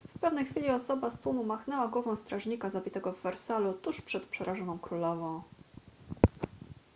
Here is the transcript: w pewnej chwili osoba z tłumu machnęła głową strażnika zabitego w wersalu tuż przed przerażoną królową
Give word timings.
w 0.15 0.19
pewnej 0.19 0.45
chwili 0.45 0.69
osoba 0.69 1.09
z 1.09 1.19
tłumu 1.19 1.43
machnęła 1.43 1.87
głową 1.87 2.15
strażnika 2.15 2.69
zabitego 2.69 3.13
w 3.13 3.21
wersalu 3.21 3.73
tuż 3.73 4.01
przed 4.01 4.23
przerażoną 4.25 4.79
królową 4.79 5.41